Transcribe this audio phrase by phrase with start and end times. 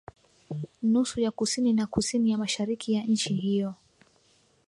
[0.83, 3.73] Nusu ya kusini na kusini ya mashariki ya nchi hiyo